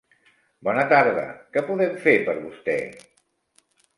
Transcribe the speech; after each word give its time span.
Bona 0.67 0.85
tarda, 0.93 1.25
què 1.57 1.63
podem 1.69 1.93
fer 2.07 2.15
per 2.29 2.35
vostè? 2.39 2.77